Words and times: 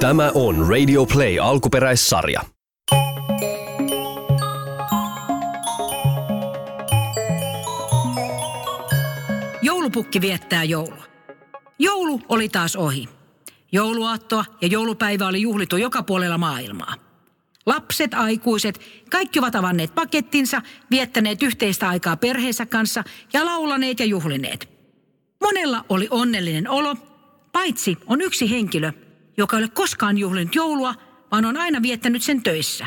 Tämä 0.00 0.30
on 0.34 0.68
Radio 0.68 1.06
Play 1.06 1.38
alkuperäissarja. 1.38 2.40
Joulupukki 9.62 10.20
viettää 10.20 10.64
joulua. 10.64 11.04
Joulu 11.78 12.20
oli 12.28 12.48
taas 12.48 12.76
ohi. 12.76 13.08
Jouluaattoa 13.72 14.44
ja 14.60 14.68
joulupäivä 14.68 15.26
oli 15.26 15.42
juhlittu 15.42 15.76
joka 15.76 16.02
puolella 16.02 16.38
maailmaa. 16.38 16.94
Lapset, 17.66 18.14
aikuiset, 18.14 18.80
kaikki 19.10 19.38
ovat 19.38 19.54
avanneet 19.54 19.94
pakettinsa, 19.94 20.62
viettäneet 20.90 21.42
yhteistä 21.42 21.88
aikaa 21.88 22.16
perheensä 22.16 22.66
kanssa 22.66 23.04
ja 23.32 23.44
laulaneet 23.44 24.00
ja 24.00 24.06
juhlineet. 24.06 24.68
Monella 25.42 25.84
oli 25.88 26.08
onnellinen 26.10 26.70
olo, 26.70 26.96
paitsi 27.52 27.98
on 28.06 28.20
yksi 28.20 28.50
henkilö, 28.50 28.92
joka 29.36 29.56
ei 29.56 29.62
ole 29.62 29.70
koskaan 29.70 30.18
juhlinut 30.18 30.54
joulua, 30.54 30.94
vaan 31.32 31.44
on 31.44 31.56
aina 31.56 31.82
viettänyt 31.82 32.22
sen 32.22 32.42
töissä. 32.42 32.86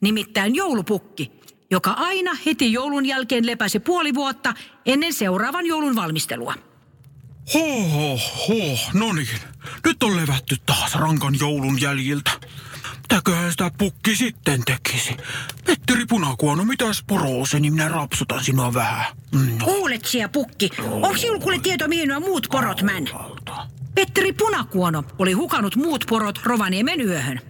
Nimittäin 0.00 0.54
joulupukki, 0.54 1.32
joka 1.70 1.90
aina 1.90 2.30
heti 2.46 2.72
joulun 2.72 3.06
jälkeen 3.06 3.46
lepäsi 3.46 3.80
puoli 3.80 4.14
vuotta 4.14 4.54
ennen 4.86 5.12
seuraavan 5.12 5.66
joulun 5.66 5.96
valmistelua. 5.96 6.54
Hoho, 7.54 8.16
ho, 8.16 8.78
no 8.94 9.12
niin. 9.12 9.40
Nyt 9.84 10.02
on 10.02 10.16
levätty 10.16 10.56
taas 10.66 10.94
rankan 10.94 11.36
joulun 11.40 11.80
jäljiltä. 11.80 12.30
Mitäköhän 13.02 13.50
sitä 13.50 13.70
pukki 13.78 14.16
sitten 14.16 14.62
tekisi? 14.64 15.16
Petteri 15.66 16.06
Punakuono, 16.06 16.64
mitäs 16.64 17.04
niin 17.60 17.72
minä 17.72 17.88
rapsutan 17.88 18.44
sinua 18.44 18.74
vähän. 18.74 19.04
Mm, 19.34 19.58
Kuulet 19.58 20.04
siellä 20.04 20.28
pukki, 20.28 20.70
onko 20.90 21.16
sinulla 21.16 21.40
kuule 21.40 21.58
tieto 21.58 21.88
mihin 21.88 22.08
nuo 22.08 22.20
muut 22.20 22.46
porot 22.50 22.82
män? 22.82 23.08
Petteri 23.94 24.32
Punakuono 24.32 25.04
oli 25.18 25.32
hukannut 25.32 25.76
muut 25.76 26.04
porot 26.08 26.40
Rovaniemen 26.44 27.00
yöhön. 27.00 27.40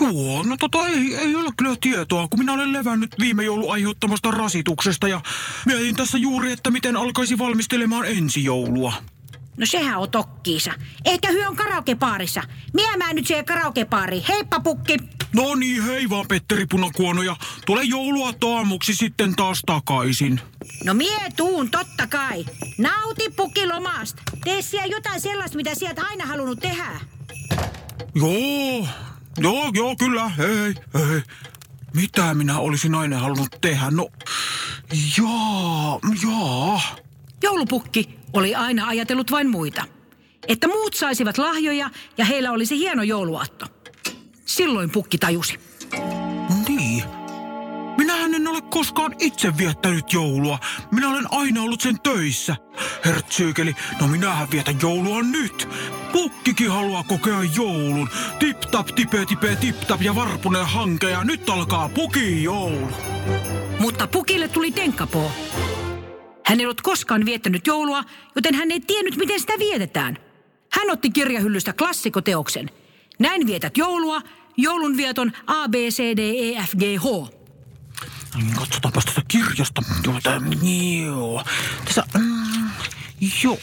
Joo, 0.00 0.42
no 0.42 0.56
tota 0.56 0.86
ei, 0.86 1.16
ei 1.16 1.34
ole 1.34 1.50
kyllä 1.56 1.76
tietoa, 1.80 2.28
kun 2.28 2.38
minä 2.38 2.52
olen 2.52 2.72
levännyt 2.72 3.14
viime 3.20 3.44
joulu 3.44 3.70
aiheuttamasta 3.70 4.30
rasituksesta 4.30 5.08
ja 5.08 5.20
mietin 5.66 5.96
tässä 5.96 6.18
juuri, 6.18 6.52
että 6.52 6.70
miten 6.70 6.96
alkaisi 6.96 7.38
valmistelemaan 7.38 8.06
ensi 8.06 8.44
joulua. 8.44 8.92
No 9.56 9.66
sehän 9.66 9.98
on 9.98 10.10
tokkiisa. 10.10 10.72
Ehkä 11.04 11.28
hyö 11.28 11.48
on 11.48 11.56
karaokepaarissa. 11.56 12.42
Mie 12.74 12.96
mä 12.96 13.12
nyt 13.12 13.26
siihen 13.26 13.44
karaokepaariin. 13.44 14.24
Heippa 14.28 14.60
pukki. 14.60 14.96
No 15.32 15.54
niin, 15.54 15.82
hei 15.82 16.10
vaan 16.10 16.28
Petteri 16.28 16.66
Punakuono 16.66 17.22
ja 17.22 17.36
tule 17.66 17.82
joulua 17.82 18.32
aamuksi 18.56 18.94
sitten 18.94 19.36
taas 19.36 19.62
takaisin. 19.66 20.40
No 20.84 20.94
mie 20.94 21.30
tuun, 21.36 21.70
totta 21.70 22.06
kai. 22.06 22.44
Nauti 22.78 23.30
pukki 23.36 23.66
lomasta. 23.66 24.22
Tee 24.48 24.62
siellä 24.62 24.86
jotain 24.86 25.20
sellaista, 25.20 25.56
mitä 25.56 25.74
sieltä 25.74 26.02
aina 26.10 26.26
halunnut 26.26 26.58
tehdä. 26.60 27.00
Joo, 28.14 28.86
joo, 29.38 29.70
joo, 29.74 29.96
kyllä, 29.96 30.28
hei, 30.28 30.74
hei. 30.94 31.22
Mitä 31.94 32.34
minä 32.34 32.58
olisin 32.58 32.94
aina 32.94 33.18
halunnut 33.18 33.56
tehdä? 33.60 33.90
No, 33.90 34.08
jaa, 35.18 36.00
jaa. 36.28 36.80
Joulupukki 37.42 38.18
oli 38.32 38.54
aina 38.54 38.88
ajatellut 38.88 39.30
vain 39.30 39.50
muita. 39.50 39.84
Että 40.48 40.68
muut 40.68 40.94
saisivat 40.94 41.38
lahjoja 41.38 41.90
ja 42.18 42.24
heillä 42.24 42.52
olisi 42.52 42.78
hieno 42.78 43.02
jouluaatto. 43.02 43.66
Silloin 44.44 44.90
pukki 44.90 45.18
tajusi. 45.18 45.60
Ole 48.58 48.68
koskaan 48.70 49.14
itse 49.18 49.58
viettänyt 49.58 50.12
joulua. 50.12 50.58
Minä 50.90 51.10
olen 51.10 51.26
aina 51.30 51.62
ollut 51.62 51.80
sen 51.80 52.00
töissä. 52.00 52.56
Hertsyykeli, 53.04 53.74
no 54.00 54.06
minähän 54.06 54.50
vietän 54.50 54.76
joulua 54.82 55.22
nyt. 55.22 55.68
Pukkikin 56.12 56.70
haluaa 56.70 57.02
kokea 57.02 57.42
joulun. 57.56 58.08
Tip 58.38 58.60
tap 58.60 58.86
tipe 58.86 59.26
tipe 59.26 59.56
tip 59.56 59.80
tap 59.80 60.02
ja 60.02 60.14
varpunen 60.14 60.66
hanke 60.66 61.10
ja 61.10 61.24
nyt 61.24 61.50
alkaa 61.50 61.88
pukin 61.88 62.42
joulu. 62.42 62.88
Mutta 63.80 64.06
pukille 64.06 64.48
tuli 64.48 64.70
tenkkapoo. 64.70 65.32
Hän 66.46 66.60
ei 66.60 66.66
ollut 66.66 66.80
koskaan 66.80 67.24
viettänyt 67.24 67.66
joulua, 67.66 68.04
joten 68.34 68.54
hän 68.54 68.70
ei 68.70 68.80
tiennyt, 68.80 69.16
miten 69.16 69.40
sitä 69.40 69.52
vietetään. 69.58 70.18
Hän 70.72 70.90
otti 70.90 71.10
kirjahyllystä 71.10 71.72
klassikoteoksen. 71.72 72.70
Näin 73.18 73.46
vietät 73.46 73.76
joulua, 73.76 74.20
joulunvieton 74.56 75.32
A, 75.46 75.68
B, 75.68 75.74
C, 75.74 75.98
D, 75.98 76.18
E, 76.18 76.62
F, 76.62 76.74
G, 76.76 76.82
H. 76.98 77.37
Katsotaanpas 78.58 79.04
tästä 79.04 79.22
kirjasta. 79.28 79.82
Joo, 80.04 80.20
tää, 80.22 80.40
joo. 81.06 81.44
Tässä, 81.84 82.04
mm, 82.18 82.70
joo, 83.44 83.58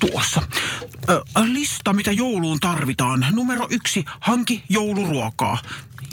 tuossa. 0.00 0.42
Ö, 1.08 1.22
lista, 1.44 1.92
mitä 1.92 2.12
jouluun 2.12 2.60
tarvitaan. 2.60 3.26
Numero 3.30 3.66
yksi, 3.70 4.04
hanki 4.20 4.64
jouluruokaa. 4.68 5.58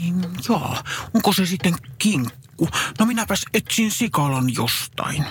Niin, 0.00 0.24
joo, 0.48 0.76
onko 1.14 1.32
se 1.32 1.46
sitten 1.46 1.74
kinkku? 1.98 2.68
No 2.98 3.06
minäpäs 3.06 3.44
etsin 3.54 3.90
sikalan 3.90 4.54
jostain. 4.54 5.24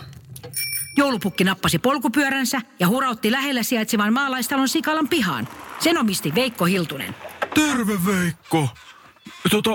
Joulupukki 0.97 1.43
nappasi 1.43 1.79
polkupyöränsä 1.79 2.61
ja 2.79 2.87
hurautti 2.87 3.31
lähellä 3.31 3.63
sijaitsevan 3.63 4.13
maalaistalon 4.13 4.69
Sikalan 4.69 5.07
pihaan. 5.07 5.47
Sen 5.79 5.97
omisti 5.97 6.35
Veikko 6.35 6.65
Hiltunen. 6.65 7.15
Terve 7.55 8.05
Veikko. 8.05 8.69
Tota, 9.51 9.69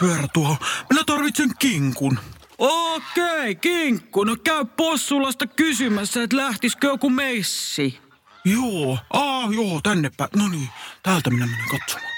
pyörä 0.00 0.28
tuohon. 0.32 0.56
Minä 0.90 1.02
tarvitsen 1.06 1.50
kinkun. 1.58 2.18
Okei, 2.58 3.54
kinkku. 3.54 4.24
No 4.24 4.36
käy 4.44 4.64
possulasta 4.76 5.46
kysymässä, 5.46 6.22
että 6.22 6.36
lähtisikö 6.36 6.86
joku 6.86 7.10
meissi. 7.10 7.98
Joo, 8.44 8.98
aa 9.12 9.48
joo, 9.50 9.80
tännepä. 9.82 10.28
No 10.36 10.48
niin, 10.48 10.68
täältä 11.02 11.30
minä 11.30 11.46
menen 11.46 11.68
katsomaan. 11.70 12.12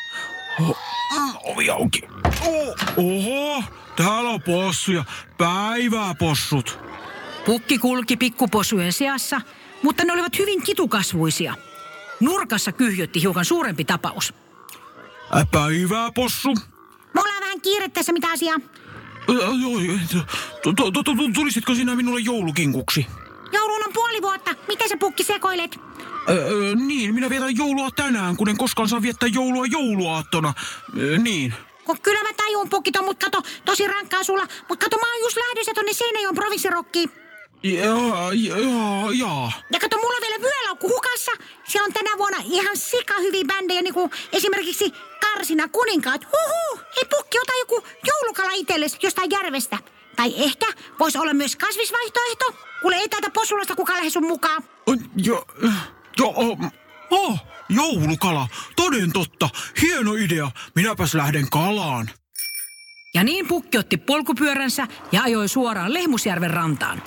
Oh, 0.60 0.78
mm, 1.14 1.32
ovi 1.44 1.70
auki. 1.70 2.02
Oh, 2.46 2.74
oho, 2.96 3.64
täällä 3.96 4.30
on 4.30 4.42
possuja. 4.42 5.04
Päivää 5.38 6.14
possut. 6.14 6.78
Pukki 7.46 7.78
kulki 7.78 8.16
pikkuposujen 8.16 8.92
seassa, 8.92 9.40
mutta 9.82 10.04
ne 10.04 10.12
olivat 10.12 10.38
hyvin 10.38 10.62
kitukasvuisia. 10.62 11.54
Nurkassa 12.20 12.72
kyhjötti 12.72 13.22
hiukan 13.22 13.44
suurempi 13.44 13.84
tapaus. 13.84 14.34
Päivää 15.50 16.12
possu. 16.14 16.54
Vähän 17.50 17.60
kiire 17.60 17.88
tässä, 17.88 18.12
mitä 18.12 18.28
asiaa? 18.32 18.56
Tulisitko 21.34 21.74
sinä 21.74 21.96
minulle 21.96 22.20
joulukinkuksi? 22.20 23.06
Joulun 23.52 23.84
on 23.86 23.92
puoli 23.92 24.22
vuotta. 24.22 24.54
Miten 24.68 24.88
sä 24.88 24.96
pukki 24.96 25.24
sekoilet? 25.24 25.78
Öö, 26.28 26.74
niin, 26.74 27.14
minä 27.14 27.30
vietän 27.30 27.56
joulua 27.56 27.90
tänään, 27.96 28.36
kun 28.36 28.48
en 28.48 28.56
koskaan 28.56 28.88
saa 28.88 29.02
viettää 29.02 29.28
joulua 29.28 29.66
jouluaattona. 29.66 30.54
Öö, 30.98 31.18
niin. 31.18 31.54
Kyllä 32.02 32.22
mä 32.22 32.32
tajun 32.36 32.68
pukito, 32.70 33.02
mutta 33.02 33.26
kato, 33.26 33.48
tosi 33.64 33.86
rankkaa 33.86 34.24
sulla. 34.24 34.46
Mutta 34.68 34.84
kato, 34.84 34.96
mä 34.96 35.12
oon 35.12 35.22
just 35.22 35.36
lähdössä 35.36 35.72
tonne 35.74 35.92
Seinäjoen 35.92 36.34
provinssirokkiin. 36.34 37.10
Jaa, 37.62 38.32
jaa, 38.32 39.12
jaa. 39.12 39.52
Ja 39.72 39.80
kato, 39.80 39.96
mulla 39.96 40.16
on 40.16 40.22
vielä 40.22 40.40
vyölaukku 40.40 40.88
hukassa. 40.88 41.32
Se 41.68 41.82
on 41.82 41.92
tänä 41.92 42.10
vuonna 42.18 42.38
ihan 42.44 42.76
sika 42.76 43.14
hyviä 43.18 43.44
bändejä, 43.44 43.82
niin 43.82 43.94
kuin 43.94 44.10
esimerkiksi 44.32 44.92
Karsina 45.20 45.68
Kuninkaat. 45.68 46.24
Huhu, 46.24 46.69
hei 46.96 47.04
pukki, 47.10 47.38
ota 47.38 47.52
joku 47.60 47.86
joulukala 48.06 48.50
itsellesi 48.52 48.98
jostain 49.02 49.30
järvestä. 49.30 49.78
Tai 50.16 50.34
ehkä 50.36 50.66
voisi 50.98 51.18
olla 51.18 51.34
myös 51.34 51.56
kasvisvaihtoehto. 51.56 52.54
Kuule, 52.80 52.96
ei 52.96 53.08
täältä 53.08 53.30
posulasta 53.30 53.76
kukaan 53.76 53.96
lähde 53.96 54.10
sun 54.10 54.26
mukaan. 54.26 54.62
Oi, 54.86 54.96
Jo, 55.16 55.46
jo, 56.18 56.26
oh, 56.26 56.58
oh, 57.10 57.38
joulukala. 57.68 58.48
Toden 58.76 59.12
totta. 59.12 59.48
Hieno 59.82 60.14
idea. 60.14 60.50
Minäpäs 60.74 61.14
lähden 61.14 61.50
kalaan. 61.50 62.10
Ja 63.14 63.24
niin 63.24 63.48
pukki 63.48 63.78
otti 63.78 63.96
polkupyöränsä 63.96 64.86
ja 65.12 65.22
ajoi 65.22 65.48
suoraan 65.48 65.94
Lehmusjärven 65.94 66.50
rantaan. 66.50 67.02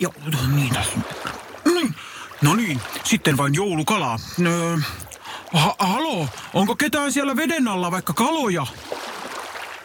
Joo, 0.00 0.12
niin 0.56 0.74
tässä. 0.74 0.98
No 2.42 2.54
niin, 2.54 2.80
sitten 3.04 3.36
vain 3.36 3.54
joulukalaa. 3.54 4.18
Öö, 4.46 4.76
ha- 5.52 5.76
halo, 5.78 6.28
onko 6.54 6.76
ketään 6.76 7.12
siellä 7.12 7.36
veden 7.36 7.68
alla 7.68 7.90
vaikka 7.90 8.12
kaloja? 8.12 8.66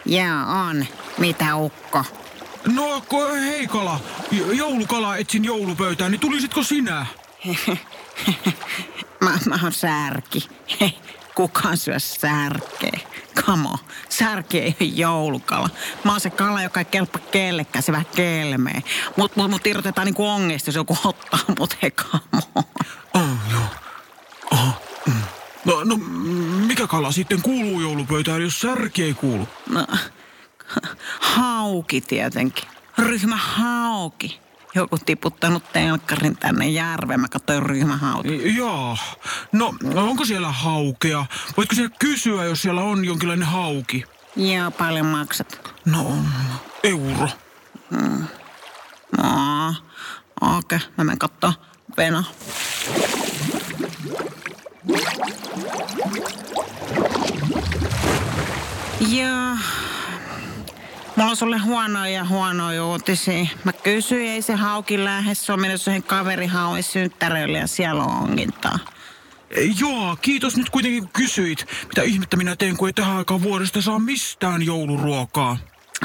Joo, 0.06 0.66
on. 0.68 0.86
Mitä 1.18 1.56
ukko? 1.56 2.04
No, 2.66 2.98
ko- 3.00 3.34
hei 3.34 3.66
kala, 3.66 4.00
joulukala 4.52 5.16
etsin 5.16 5.44
joulupöytään, 5.44 6.10
niin 6.12 6.20
tulisitko 6.20 6.62
sinä? 6.62 7.06
Mä, 9.20 9.38
mä 9.46 9.58
oon 9.62 9.72
särki. 9.72 10.48
Kukaan 11.34 11.76
syö 11.76 11.98
särkeä? 11.98 13.00
Kamo, 13.44 13.78
särki 14.08 14.58
ei 14.58 14.76
ole 14.80 14.88
joulukala. 14.94 15.70
Mä 16.04 16.10
oon 16.10 16.20
se 16.20 16.30
kala, 16.30 16.62
joka 16.62 16.80
ei 16.80 16.84
kelpaa 16.84 17.22
kellekään, 17.30 17.82
se 17.82 17.92
vähän 17.92 18.06
kelmee. 18.16 18.82
Mut, 19.16 19.36
mut, 19.36 19.50
mut 19.50 19.66
irrotetaan 19.66 20.04
niinku 20.04 20.26
ongesta, 20.26 20.68
jos 20.68 20.74
joku 20.76 20.98
ottaa 21.04 21.38
mut 21.58 21.76
hei 21.82 21.90
kamo. 21.90 22.42
Oh, 23.14 23.22
joo. 23.52 23.62
Aha, 24.50 24.72
mm. 25.06 25.22
No, 25.64 25.84
no, 25.84 25.96
mikä 26.66 26.86
kala 26.86 27.12
sitten 27.12 27.42
kuuluu 27.42 27.80
joulupöytään, 27.80 28.42
jos 28.42 28.60
särki 28.60 29.02
ei 29.02 29.14
kuulu? 29.14 29.48
No, 29.70 29.86
hauki 31.20 32.00
tietenkin. 32.00 32.68
Ryhmä 32.98 33.36
hauki. 33.36 34.40
Joku 34.76 34.98
tiputtanut 35.06 35.72
telkkarin 35.72 36.36
tänne 36.36 36.68
järveen. 36.68 37.20
Mä 37.20 37.28
katsoin 37.28 37.62
ryhmähauta. 37.62 38.28
Joo. 38.56 38.96
No, 39.52 39.74
onko 39.94 40.24
siellä 40.24 40.52
haukea? 40.52 41.26
Voitko 41.56 41.74
siellä 41.74 41.94
kysyä, 41.98 42.44
jos 42.44 42.62
siellä 42.62 42.80
on 42.80 43.04
jonkinlainen 43.04 43.46
hauki? 43.46 44.04
Joo, 44.36 44.70
paljon 44.70 45.06
maksat. 45.06 45.74
No, 45.84 46.16
euro. 46.82 47.28
No, 49.18 49.74
okei, 50.40 50.76
okay, 50.76 50.78
mä 50.96 51.04
menen 51.04 51.18
kattoo. 51.18 51.52
Veno. 51.96 52.24
Joo. 59.00 59.56
Mulla 61.16 61.30
on 61.30 61.36
sulle 61.36 61.58
huonoja 61.58 62.12
ja 62.12 62.24
huonoja 62.24 62.84
uutisia. 62.84 63.46
Mä 63.64 63.72
kysyin, 63.72 64.30
ei 64.30 64.42
se 64.42 64.54
hauki 64.54 65.04
lähde. 65.04 65.34
Se 65.34 65.52
on 65.52 65.60
mennyt 65.60 65.82
siihen 65.82 66.02
kaverihauin 66.02 66.82
synttäröille 66.82 67.58
ja 67.58 67.66
siellä 67.66 68.02
on 68.02 68.22
ongintaa. 68.22 68.78
Joo, 69.80 70.16
kiitos 70.22 70.56
nyt 70.56 70.70
kuitenkin 70.70 71.02
kun 71.02 71.12
kysyit. 71.12 71.66
Mitä 71.88 72.02
ihmettä 72.02 72.36
minä 72.36 72.56
teen, 72.56 72.76
kun 72.76 72.88
ei 72.88 72.92
tähän 72.92 73.16
aikaan 73.16 73.42
vuodesta 73.42 73.82
saa 73.82 73.98
mistään 73.98 74.62
jouluruokaa. 74.62 75.56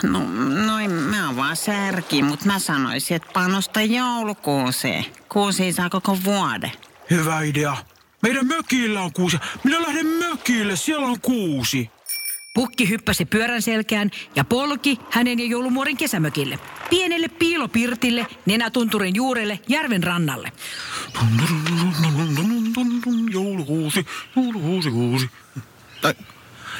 No, 0.03 0.19
noin 0.65 0.91
mä 0.91 1.25
oon 1.25 1.35
vaan 1.35 1.55
särki, 1.55 2.23
mutta 2.23 2.45
mä 2.45 2.59
sanoisin, 2.59 3.15
että 3.15 3.29
panosta 3.33 3.81
joulukuuseen. 3.81 5.05
Kuusiin 5.29 5.73
saa 5.73 5.89
koko 5.89 6.17
vuoden. 6.23 6.71
Hyvä 7.09 7.41
idea. 7.41 7.77
Meidän 8.21 8.47
mökillä 8.47 9.01
on 9.01 9.13
kuusi. 9.13 9.37
Minä 9.63 9.81
lähden 9.81 10.05
mökille, 10.05 10.75
siellä 10.75 11.07
on 11.07 11.21
kuusi. 11.21 11.89
Pukki 12.53 12.89
hyppäsi 12.89 13.25
pyörän 13.25 13.62
selkään 13.62 14.12
ja 14.36 14.44
polki 14.44 15.00
hänen 15.09 15.39
ja 15.39 15.45
joulumuorin 15.45 15.98
kesämökille. 15.98 16.59
Pienelle 16.89 17.27
piilopirtille, 17.27 18.27
nenätunturin 18.45 19.15
juurelle, 19.15 19.59
järven 19.68 20.03
rannalle. 20.03 20.51
Joulukuusi, 23.31 24.06
joulukuusi, 24.36 24.92
kuusi. 24.92 25.30
Tai, 26.01 26.13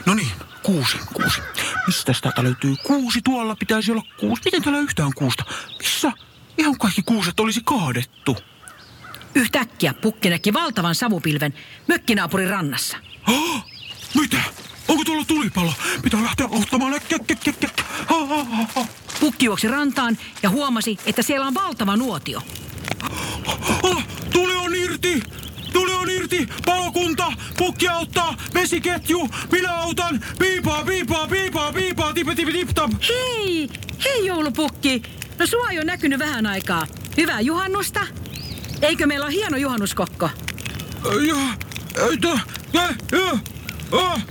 no 0.06 0.14
niin, 0.14 0.32
kuusi, 0.64 0.98
kuusi. 1.14 1.42
Mistä 1.88 2.14
täältä 2.22 2.44
löytyy 2.44 2.76
kuusi? 2.84 3.22
Tuolla 3.22 3.56
pitäisi 3.56 3.92
olla 3.92 4.04
kuusi. 4.20 4.42
Miten 4.46 4.62
täällä 4.62 4.80
yhtään 4.80 5.12
kuusta? 5.16 5.44
Missä? 5.80 6.12
Ihan 6.58 6.78
kaikki 6.78 7.02
kuuset 7.02 7.40
olisi 7.40 7.62
kaadettu. 7.66 8.38
Yhtäkkiä 9.36 9.94
Pukki 9.94 10.30
näki 10.30 10.54
valtavan 10.54 10.96
savupilven 10.96 11.54
mökkinaapurin 11.88 12.50
rannassa. 12.50 12.98
Oh, 13.28 13.66
mitä? 14.22 14.38
Onko 14.88 15.04
tuolla 15.06 15.26
tulipalo? 15.26 15.74
Pitää 16.02 16.24
lähteä 16.24 16.48
auttamaan. 16.52 16.94
Ha, 18.08 18.26
ha, 18.26 18.44
ha, 18.44 18.66
ha. 18.76 18.86
Pukki 19.20 19.46
juoksi 19.46 19.68
rantaan 19.68 20.18
ja 20.44 20.50
huomasi, 20.50 20.98
että 21.06 21.22
siellä 21.22 21.48
on 21.48 21.54
valtava 21.54 21.98
nuotio. 21.98 22.42
Ah, 23.84 24.08
tuli 24.34 24.56
on 24.56 24.76
irti! 24.76 25.24
Tuli 25.74 25.94
on 25.94 26.10
irti! 26.10 26.48
Palokunta! 26.66 27.34
Pukki 27.58 27.88
auttaa! 27.88 28.38
Vesiketju! 28.54 29.30
Minä 29.52 29.74
autan! 29.74 30.26
Piipaa, 30.40 30.84
piipaa, 30.84 31.28
piipaa, 31.28 31.74
piipaa! 31.74 32.14
Tipi, 32.14 32.36
tipi, 32.36 32.52
tip, 32.52 32.70
tap! 32.70 32.92
Hei! 33.10 33.70
Hei 34.04 34.26
joulupukki! 34.26 35.02
No 35.40 35.48
sua 35.48 35.70
ei 35.70 35.78
ole 35.78 35.86
näkynyt 35.86 36.20
vähän 36.20 36.46
aikaa. 36.46 36.88
Hyvää 37.18 37.42
juhannusta! 37.42 38.00
Eikö 38.82 39.08
meillä 39.08 39.26
ole 39.26 39.34
hieno 39.34 39.58
juhannuskokko? 39.58 40.30
Että, 42.14 42.40
ja, 42.74 42.82
ja, 43.12 43.40
ah, 44.00 44.22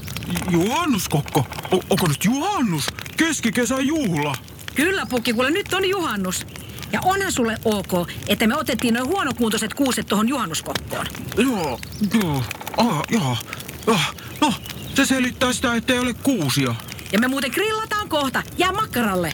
juhannuskokko. 0.51 1.47
O, 1.73 1.83
onko 1.91 2.07
nyt 2.09 2.25
juhannus? 2.25 2.87
Keskikesän 3.17 3.87
juhla. 3.87 4.35
Kyllä 4.75 5.07
pukki, 5.07 5.33
kuule 5.33 5.51
nyt 5.51 5.73
on 5.75 5.89
juhannus. 5.89 6.47
Ja 6.93 7.01
onhan 7.05 7.33
sulle 7.33 7.59
ok, 7.65 8.09
että 8.29 8.47
me 8.47 8.57
otettiin 8.57 8.95
noin 8.95 9.07
huonokuntoiset 9.07 9.75
kuuset 9.75 10.07
tuohon 10.07 10.29
juhannuskokkoon. 10.29 11.07
Joo, 11.37 11.81
joo, 12.23 12.43
ah, 12.77 13.03
joo. 13.11 13.37
Ah, 13.87 14.15
no, 14.41 14.53
se 14.95 15.05
selittää 15.05 15.53
sitä, 15.53 15.75
ettei 15.75 15.99
ole 15.99 16.15
kuusia. 16.15 16.75
Ja 17.13 17.19
me 17.19 17.29
muuten 17.29 17.51
grillataan 17.51 18.09
kohta. 18.09 18.43
Jää 18.59 18.73
makkaralle. 18.73 19.33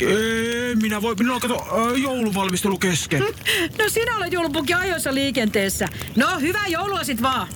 Ei, 0.00 0.76
minä 0.76 1.02
voi, 1.02 1.14
minulla 1.14 1.34
on 1.34 1.40
kato 1.40 1.54
äh, 1.54 2.02
jouluvalmistelu 2.02 2.78
kesken. 2.78 3.22
No 3.78 3.88
sinä 3.88 4.16
olet 4.16 4.32
joulupukki 4.32 4.74
ajoissa 4.74 5.14
liikenteessä. 5.14 5.88
No 6.16 6.38
hyvää 6.40 6.66
joulua 6.66 7.04
sit 7.04 7.22
vaan. 7.22 7.48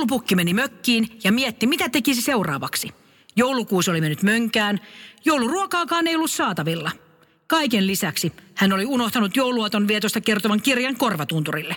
Joulupukki 0.00 0.34
meni 0.36 0.54
mökkiin 0.54 1.18
ja 1.24 1.32
mietti, 1.32 1.66
mitä 1.66 1.88
tekisi 1.88 2.22
seuraavaksi. 2.22 2.94
Joulukuusi 3.36 3.90
oli 3.90 4.00
mennyt 4.00 4.22
mönkään. 4.22 4.80
Jouluruokaakaan 5.24 6.06
ei 6.06 6.14
ollut 6.16 6.30
saatavilla. 6.30 6.90
Kaiken 7.46 7.86
lisäksi 7.86 8.32
hän 8.54 8.72
oli 8.72 8.84
unohtanut 8.86 9.36
jouluaton 9.36 9.88
vietosta 9.88 10.20
kertovan 10.20 10.62
kirjan 10.62 10.96
korvatunturille. 10.96 11.76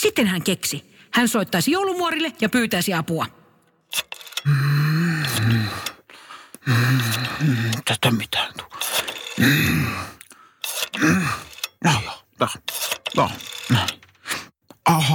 Sitten 0.00 0.26
hän 0.26 0.42
keksi. 0.42 0.94
Hän 1.12 1.28
soittaisi 1.28 1.70
joulumuorille 1.70 2.32
ja 2.40 2.48
pyytäisi 2.48 2.94
apua. 2.94 3.26
Tästä 7.84 8.10
mitään. 8.10 8.52
No 11.84 11.90
joo, 11.92 12.12
no, 13.16 13.30
no. 13.70 13.86
Ah? 14.84 15.12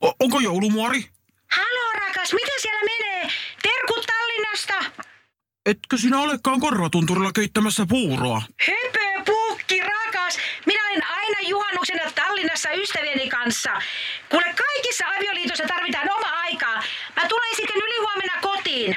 O- 0.00 0.14
onko 0.20 0.40
joulumuori? 0.40 1.14
Halo 1.56 1.92
rakas, 2.06 2.32
miten 2.32 2.60
siellä 2.60 2.80
menee? 2.84 3.30
Terkut 3.62 4.06
Tallinnasta. 4.06 4.74
Etkö 5.66 5.96
sinä 5.98 6.20
olekaan 6.20 6.60
korvatunturilla 6.60 7.32
keittämässä 7.32 7.86
puuroa? 7.88 8.42
Höpö, 8.68 9.22
pukki, 9.26 9.80
rakas. 9.80 10.38
Minä 10.66 10.80
olen 10.88 11.02
aina 11.10 11.48
juhannuksena 11.48 12.10
Tallinnassa 12.14 12.70
ystävieni 12.70 13.28
kanssa. 13.28 13.70
Kuule, 14.28 14.44
kaikissa 14.44 15.04
avioliitoissa 15.16 15.64
tarvitaan 15.68 16.10
oma 16.16 16.28
aikaa. 16.28 16.82
Mä 17.16 17.28
tulen 17.28 17.56
sitten 17.56 17.76
ylihuomenna 17.76 18.34
kotiin. 18.42 18.96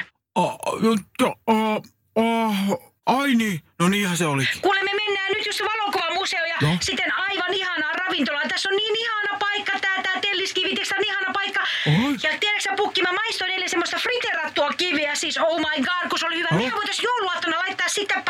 Ai 3.06 3.34
niin, 3.34 3.60
no 3.78 3.88
niinhän 3.88 4.16
se 4.16 4.26
oli. 4.26 4.48
Kuule, 4.62 4.82
me 4.82 4.90
mennään 4.94 5.32
nyt 5.32 5.46
just 5.46 5.60
valokuvamuseo 5.60 6.44
ja 6.44 6.56
Joo. 6.60 6.76
sitten 6.80 7.14
aivan 7.16 7.54
ihanaa 7.54 7.92
ravintolaa. 7.92 8.48
Tässä 8.48 8.68
on 8.68 8.76
niin 8.76 8.96
ihana 8.96 9.38
paikka, 9.38 9.72
tää, 9.80 10.02
tää 10.02 10.20
Telliskivi, 10.20 10.74
tää 10.74 10.98
on 10.98 11.04
ihana 11.04 11.32
paikka. 11.32 11.60
Oi. 11.86 12.12
Ja 12.22 12.38
tiedätkö 12.40 12.60
sä, 12.62 12.70
Pukki, 12.76 13.02
mä 13.02 13.12
maistoin 13.12 13.50
eilen 13.50 13.68
semmoista 13.68 13.98
friterattua 13.98 14.70
kiviä, 14.76 15.14
siis 15.38 15.50
oh 15.50 15.58
my 15.58 15.84
god, 15.84 16.10
kun 16.10 16.18
se 16.18 16.26
oli 16.26 16.36
hyvä. 16.36 16.48
Oh. 16.52 16.56
Mehän 16.56 16.72
voitais 16.74 17.02
jouluaattona 17.02 17.58
laittaa 17.58 17.88
sitä 17.88 18.22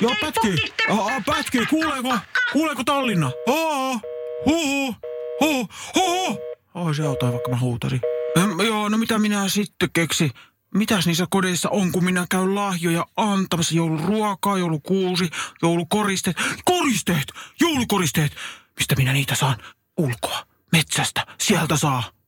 Joo, 0.00 0.12
pätkii. 0.20 0.72
Ah, 0.88 1.24
pätkii. 1.26 1.66
Kuuleeko? 1.66 2.18
Kuuleeko 2.52 2.84
Tallinna? 2.84 3.30
Oo. 3.46 4.00
Huhu. 4.46 4.94
Huhu. 5.40 5.68
Huhu. 5.94 6.38
Oi, 6.74 6.94
se 6.94 7.06
auttaa, 7.06 7.32
vaikka 7.32 7.50
mä 7.50 7.58
huutasin. 7.58 8.00
Ähm, 8.38 8.60
joo, 8.60 8.88
no 8.88 8.98
mitä 8.98 9.18
minä 9.18 9.48
sitten 9.48 9.88
keksi? 9.92 10.30
Mitäs 10.74 11.06
niissä 11.06 11.26
kodeissa 11.30 11.70
on, 11.70 11.92
kun 11.92 12.04
minä 12.04 12.26
käyn 12.30 12.54
lahjoja 12.54 13.06
antamassa? 13.16 13.74
Jouluruokaa, 13.74 14.58
joulukuusi, 14.58 15.30
joulukoristeet. 15.62 16.36
Koristeet! 16.64 17.32
Joulukoristeet! 17.60 18.32
Mistä 18.78 18.94
minä 18.96 19.12
niitä 19.12 19.34
saan? 19.34 19.56
Ulkoa. 19.96 20.46
Metsästä. 20.72 21.26
Sieltä 21.40 21.76
saa. 21.76 22.19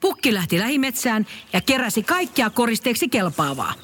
Pukki 0.00 0.34
lähti 0.34 0.58
lähimetsään 0.58 1.26
ja 1.52 1.60
keräsi 1.60 2.02
kaikkia 2.02 2.50
koristeeksi 2.50 3.08
kelpaavaa. 3.08 3.74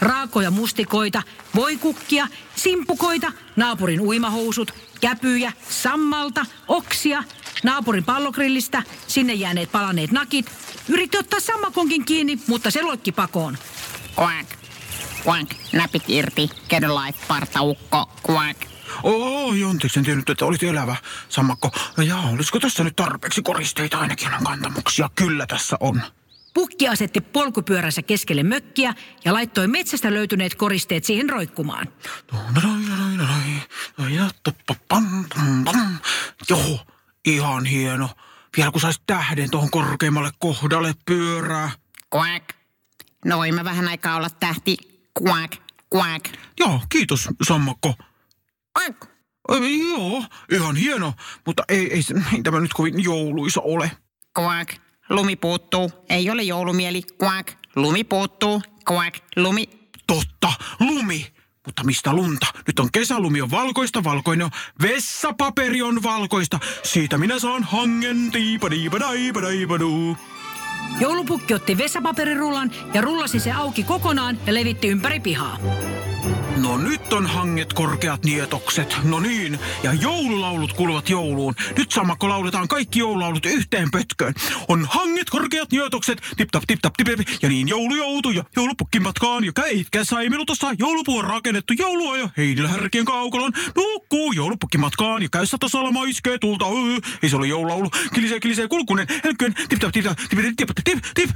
Raakoja 0.00 0.50
mustikoita, 0.50 1.22
voikukkia, 1.54 2.28
simpukoita, 2.56 3.32
naapurin 3.56 4.00
uimahousut, 4.00 4.74
käpyjä, 5.00 5.52
sammalta, 5.68 6.46
oksia, 6.68 7.24
naapurin 7.62 8.04
pallokrillistä, 8.04 8.82
sinne 9.06 9.34
jääneet 9.34 9.72
palaneet 9.72 10.10
nakit. 10.10 10.52
Yritti 10.88 11.18
ottaa 11.18 11.40
sammakonkin 11.40 12.04
kiinni, 12.04 12.38
mutta 12.46 12.70
se 12.70 12.82
loikki 12.82 13.12
pakoon. 13.12 13.58
Quack. 14.18 14.50
Quack. 15.26 15.50
Näpit 15.72 16.02
irti. 16.08 16.50
Life, 16.70 17.18
partaukko. 17.28 18.10
Quack. 18.30 18.71
Oi, 19.02 19.64
anteeksi, 19.64 19.98
en 19.98 20.04
tiennyt, 20.04 20.30
että 20.30 20.44
olit 20.44 20.62
elävä, 20.62 20.96
Sammakko. 21.28 21.70
No 21.96 22.02
jaa, 22.02 22.28
olisiko 22.28 22.60
tässä 22.60 22.84
nyt 22.84 22.96
tarpeeksi 22.96 23.42
koristeita 23.42 23.98
ainakin 23.98 24.34
on 24.34 24.44
kantamuksia? 24.44 25.10
Kyllä 25.14 25.46
tässä 25.46 25.76
on. 25.80 26.02
Pukki 26.54 26.88
asetti 26.88 27.20
polkupyöränsä 27.20 28.02
keskelle 28.02 28.42
mökkiä 28.42 28.94
ja 29.24 29.32
laittoi 29.32 29.68
metsästä 29.68 30.14
löytyneet 30.14 30.54
koristeet 30.54 31.04
siihen 31.04 31.30
roikkumaan. 31.30 31.88
Joo, 36.50 36.86
ihan 37.24 37.64
hieno. 37.64 38.08
Vielä 38.56 38.70
kun 38.70 38.80
sais 38.80 39.00
tähden 39.06 39.50
tuohon 39.50 39.70
korkeammalle 39.70 40.30
kohdalle 40.38 40.94
pyörää. 41.06 41.70
Quack. 42.14 42.44
No 43.24 43.36
voin 43.36 43.54
mä 43.54 43.64
vähän 43.64 43.88
aikaa 43.88 44.16
olla 44.16 44.30
tähti. 44.30 44.76
Quack. 45.22 45.52
Quack. 45.94 46.24
Joo, 46.60 46.80
kiitos, 46.88 47.28
Sammakko. 47.42 47.94
Ö, 49.50 49.54
joo, 49.88 50.24
ihan 50.52 50.76
hieno, 50.76 51.12
mutta 51.46 51.62
ei, 51.68 51.92
ei, 51.92 52.02
se- 52.02 52.14
ei 52.34 52.42
tämä 52.42 52.60
nyt 52.60 52.72
kovin 52.72 53.04
jouluisa 53.04 53.60
ole. 53.60 53.90
Quack. 54.38 54.74
Lumi 55.10 55.36
puuttuu. 55.36 55.90
Ei 56.08 56.30
ole 56.30 56.42
joulumieli. 56.42 57.02
Quack. 57.22 57.48
Lumi 57.76 58.04
puuttuu. 58.04 58.62
Quack. 58.90 59.16
Lumi. 59.36 59.68
Totta, 60.06 60.52
lumi. 60.80 61.32
Mutta 61.66 61.84
mistä 61.84 62.12
lunta? 62.12 62.46
Nyt 62.66 62.78
on 62.78 62.88
kesälumi 62.92 63.42
on 63.42 63.50
valkoista, 63.50 64.04
valkoinen 64.04 64.44
on 64.44 64.50
vessapaperi 64.82 65.82
on 65.82 66.02
valkoista. 66.02 66.58
Siitä 66.82 67.18
minä 67.18 67.38
saan 67.38 67.62
hangen. 67.62 68.32
Joulupukki 71.00 71.54
otti 71.54 71.78
vessapaperirullan 71.78 72.70
ja 72.94 73.00
rullasi 73.00 73.40
se 73.40 73.52
auki 73.52 73.82
kokonaan 73.82 74.38
ja 74.46 74.54
levitti 74.54 74.88
ympäri 74.88 75.20
pihaa. 75.20 75.58
No 76.56 76.76
nyt 76.76 77.12
on 77.12 77.26
hanget 77.26 77.72
korkeat 77.72 78.24
nietokset. 78.24 78.96
No 79.04 79.20
niin, 79.20 79.58
ja 79.82 79.92
joululaulut 79.92 80.72
kuuluvat 80.72 81.08
jouluun. 81.08 81.54
Nyt 81.78 81.92
sammakko 81.92 82.28
lauletaan 82.28 82.68
kaikki 82.68 82.98
joululaulut 82.98 83.46
yhteen 83.46 83.90
pötköön. 83.90 84.34
On 84.68 84.86
hanget 84.90 85.30
korkeat 85.30 85.72
nietokset, 85.72 86.22
tip 86.36 86.48
tap 86.50 86.62
tip 86.66 86.78
tap 86.82 86.94
tip. 86.96 87.08
Ja 87.42 87.48
niin 87.48 87.68
joulu 87.68 87.94
joutui 87.94 88.34
ja 88.34 88.44
joulupukki 88.56 89.00
matkaan. 89.00 89.44
Ja 89.44 89.52
käitkä 89.52 90.04
sai 90.04 90.28
minut 90.28 90.50
ostaa 90.50 90.72
joulupuu 90.78 91.18
on 91.18 91.24
rakennetty 91.24 91.74
joulua 91.78 92.16
ja 92.16 92.28
heidillä 92.36 92.68
härkien 92.68 93.04
kaukalon. 93.04 93.52
Nukkuu 93.76 94.32
joulupukki 94.32 94.78
matkaan 94.78 95.22
ja 95.22 95.28
käyssä 95.32 95.56
tasalla 95.60 95.90
maiskee 95.90 96.38
tulta. 96.38 96.64
Öö. 96.64 96.98
Ei 97.22 97.28
se 97.28 97.36
ole 97.36 97.46
joululaulu. 97.46 97.90
Kilisee 98.14 98.40
kilisee 98.40 98.68
kulkunen. 98.68 99.06
Helkkyön 99.24 99.54
tip 99.68 99.80
tap 99.80 99.92
tip 99.92 100.04
tap 100.04 100.18
tip 100.18 100.38
tip 100.56 100.56
tip 100.56 100.84
tip 100.84 100.98
tip. 101.14 101.30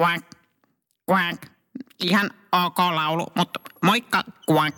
Quack, 0.00 0.26
quack. 1.10 1.42
Ihan 2.00 2.30
ok 2.52 2.78
laulu, 2.78 3.26
mutta 3.36 3.60
moikka, 3.82 4.24
quack. 4.50 4.76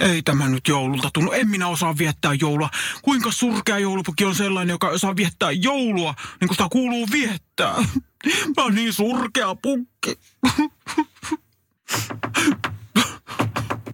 Ei 0.00 0.22
tämä 0.22 0.48
nyt 0.48 0.68
joululta 0.68 1.10
tunnu. 1.14 1.32
En 1.32 1.48
minä 1.48 1.68
osaa 1.68 1.98
viettää 1.98 2.34
joulua. 2.40 2.70
Kuinka 3.02 3.30
surkea 3.30 3.78
joulupukki 3.78 4.24
on 4.24 4.34
sellainen, 4.34 4.74
joka 4.74 4.88
osaa 4.88 5.16
viettää 5.16 5.50
joulua, 5.50 6.14
niin 6.40 6.48
kuin 6.48 6.56
sitä 6.56 6.68
kuuluu 6.72 7.08
viettää. 7.12 7.74
Mä 8.56 8.62
oon 8.62 8.74
niin 8.74 8.92
surkea 8.92 9.54
pukki. 9.54 10.18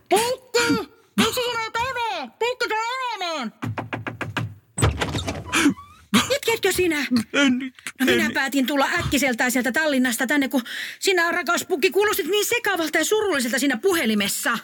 Pukki! 0.08 0.90
Miksi 1.16 1.34
sinä 1.34 1.64
eve? 1.90 2.30
Pukki 2.38 2.68
tule 2.68 2.80
elämään! 3.16 3.52
Itketkö 6.36 6.72
sinä? 6.76 7.06
En. 7.32 7.72
No 8.00 8.06
minä 8.06 8.26
en. 8.26 8.32
päätin 8.32 8.66
tulla 8.66 8.88
äkkiseltään 8.98 9.50
sieltä 9.50 9.72
Tallinnasta 9.72 10.26
tänne, 10.26 10.48
kun 10.48 10.62
sinä, 10.98 11.30
rakas 11.32 11.64
pukki, 11.64 11.90
kuulostit 11.90 12.26
niin 12.26 12.46
sekavalta 12.46 12.98
ja 12.98 13.04
surulliselta 13.04 13.58
siinä 13.58 13.76
puhelimessa. 13.76 14.58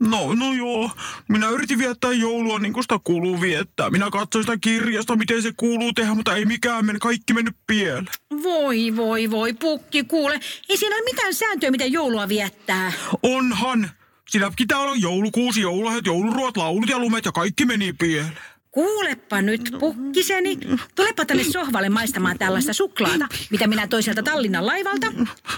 No, 0.00 0.34
no 0.34 0.52
joo. 0.52 0.90
Minä 1.28 1.48
yritin 1.48 1.78
viettää 1.78 2.12
joulua 2.12 2.58
niin 2.58 2.72
kuin 2.72 2.84
sitä 2.84 2.98
kuuluu 3.04 3.40
viettää. 3.40 3.90
Minä 3.90 4.10
katsoin 4.10 4.42
sitä 4.42 4.58
kirjasta, 4.60 5.16
miten 5.16 5.42
se 5.42 5.52
kuuluu 5.56 5.92
tehdä, 5.92 6.14
mutta 6.14 6.36
ei 6.36 6.44
mikään 6.44 6.86
mene. 6.86 6.98
Kaikki 6.98 7.34
mennyt 7.34 7.56
pieleen. 7.66 8.08
Voi, 8.42 8.96
voi, 8.96 9.30
voi, 9.30 9.52
pukki, 9.52 10.04
kuule. 10.04 10.40
Ei 10.68 10.76
siinä 10.76 10.96
ole 10.96 11.04
mitään 11.04 11.34
sääntöä, 11.34 11.70
miten 11.70 11.92
joulua 11.92 12.28
viettää. 12.28 12.92
Onhan. 13.22 13.90
Siinä 14.28 14.52
pitää 14.58 14.78
olla 14.78 14.96
joulukuusi, 14.96 15.60
joululahjat, 15.60 16.06
jouluruot, 16.06 16.56
laulut 16.56 16.88
ja 16.88 16.98
lumet 16.98 17.24
ja 17.24 17.32
kaikki 17.32 17.64
meni 17.64 17.92
pieleen. 17.92 18.38
Kuulepa 18.70 19.42
nyt, 19.42 19.70
pukkiseni. 19.80 20.58
Tulepa 20.94 21.24
tänne 21.24 21.44
sohvalle 21.44 21.88
maistamaan 21.88 22.38
tällaista 22.38 22.72
suklaata, 22.72 23.28
mitä 23.50 23.66
minä 23.66 23.86
toin 23.86 24.02
sieltä 24.02 24.22
Tallinnan 24.22 24.66
laivalta. 24.66 25.06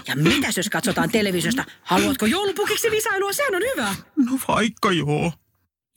Ja 0.07 0.15
mitäs 0.15 0.57
jos 0.57 0.69
katsotaan 0.69 1.09
televisiosta? 1.09 1.63
Haluatko 1.81 2.25
joulupukiksi 2.25 2.91
visailua? 2.91 3.33
Sehän 3.33 3.55
on 3.55 3.61
hyvä. 3.61 3.95
No 4.15 4.39
vaikka 4.47 4.91
joo. 4.91 5.31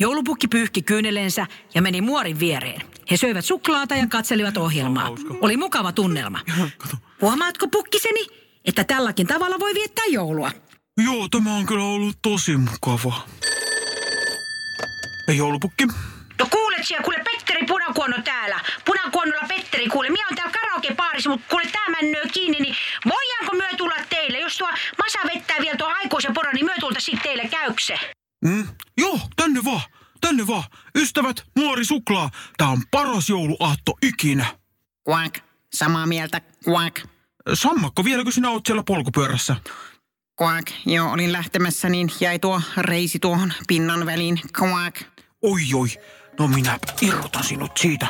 Joulupukki 0.01 0.49
pyyhki 0.49 0.83
kyynelensä 0.83 1.47
ja 1.75 1.83
meni 1.83 2.01
muorin 2.01 2.41
viereen. 2.41 2.83
He 3.11 3.17
söivät 3.17 3.45
suklaata 3.45 3.97
ja 3.97 4.07
katselivat 4.07 4.57
ohjelmaa. 4.57 5.11
Oli 5.41 5.57
mukava 5.57 5.93
tunnelma. 5.93 6.41
Huomaatko 7.21 7.69
pukkiseni, 7.69 8.27
että 8.65 8.85
tälläkin 8.85 9.27
tavalla 9.27 9.61
voi 9.61 9.75
viettää 9.75 10.05
joulua? 10.07 10.51
Joo, 11.05 11.29
tämä 11.29 11.55
on 11.55 11.67
kyllä 11.67 11.85
ollut 11.85 12.17
tosi 12.23 12.57
mukava. 12.57 13.29
Ei 15.29 15.37
joulupukki. 15.37 15.87
Siellä, 16.85 17.05
kuule 17.05 17.23
Petteri 17.25 17.67
Punakuonno 17.67 18.17
täällä. 18.25 18.61
Punakuonnolla 18.85 19.49
Petteri, 19.49 19.89
kuule, 19.89 20.11
minä 20.11 20.27
on 20.31 20.37
täällä 20.37 20.53
karaokepaarissa, 20.53 21.31
mutta 21.31 21.47
kuule 21.51 21.65
tää 21.73 21.89
männöö 21.89 22.23
kiinni, 22.33 22.61
niin 22.61 22.77
voidaanko 23.05 23.57
myö 23.57 23.77
tulla 23.77 23.95
teille? 24.09 24.39
Jos 24.39 24.57
tuo 24.57 24.69
Masa 24.99 25.19
vettää 25.35 25.57
vielä 25.61 25.77
tuo 25.77 25.89
aikuisen 25.89 26.35
poro, 26.35 26.53
niin 26.53 26.65
myö 26.65 26.75
tulta 26.81 27.01
sitten 27.01 27.23
teille 27.23 27.49
käykse. 27.49 27.99
Mm? 28.45 28.69
Joo, 28.99 29.21
tänne 29.37 29.61
vaan. 29.65 29.81
Tänne 30.21 30.47
vaan. 30.47 30.65
Ystävät, 30.97 31.45
muori 31.57 31.85
suklaa. 31.85 32.31
Tää 32.57 32.69
on 32.69 32.83
paras 32.91 33.29
jouluaatto 33.29 33.93
ikinä. 34.03 34.47
Quack. 35.09 35.39
Samaa 35.75 36.07
mieltä, 36.07 36.41
quack. 36.69 37.05
Sammakko, 37.55 38.05
vieläkö 38.05 38.31
sinä 38.31 38.51
oot 38.51 38.67
siellä 38.67 38.83
polkupyörässä? 38.87 39.57
Quack. 40.43 40.71
Joo, 40.87 41.13
olin 41.13 41.33
lähtemässä, 41.33 41.89
niin 41.89 42.11
jäi 42.21 42.39
tuo 42.39 42.61
reisi 42.77 43.19
tuohon 43.19 43.53
pinnan 43.69 44.07
väliin. 44.07 44.41
Quack. 44.63 45.03
Oi, 45.43 45.61
oi. 45.75 45.89
No 46.39 46.49
minä 46.49 46.79
irrotan 47.03 47.45
sinut 47.45 47.73
siitä. 47.81 48.07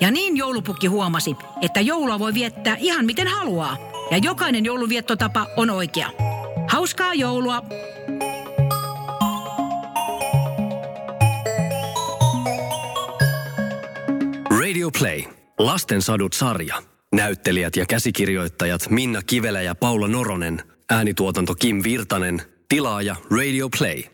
Ja 0.00 0.10
niin 0.10 0.36
joulupukki 0.36 0.86
huomasi, 0.86 1.36
että 1.62 1.80
joulua 1.80 2.18
voi 2.18 2.34
viettää 2.34 2.76
ihan 2.78 3.06
miten 3.06 3.28
haluaa. 3.28 3.76
Ja 4.10 4.18
jokainen 4.18 4.64
jouluviettotapa 4.64 5.46
on 5.56 5.70
oikea. 5.70 6.10
Hauskaa 6.70 7.14
joulua! 7.14 7.62
Radio 14.60 14.90
Play. 14.98 15.22
Lasten 15.58 16.02
sadut 16.02 16.32
sarja. 16.32 16.82
Näyttelijät 17.14 17.76
ja 17.76 17.86
käsikirjoittajat 17.86 18.90
Minna 18.90 19.22
Kivelä 19.22 19.62
ja 19.62 19.74
Paula 19.74 20.08
Noronen. 20.08 20.73
Äänituotanto 20.90 21.54
Kim 21.54 21.82
Virtanen. 21.84 22.42
Tilaaja 22.68 23.16
Radio 23.30 23.68
Play. 23.68 24.13